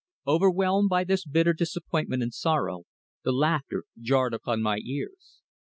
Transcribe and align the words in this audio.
Overwhelmed 0.25 0.89
by 0.89 1.03
this 1.03 1.23
bitter 1.27 1.53
disappointment 1.53 2.23
and 2.23 2.33
sorrow, 2.33 2.85
the 3.23 3.31
laughter 3.31 3.83
jarred 4.01 4.33
upon 4.33 4.63
my 4.63 4.79
ears. 4.79 5.43